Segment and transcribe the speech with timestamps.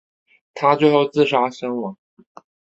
[0.55, 1.95] 他最后自杀身亡。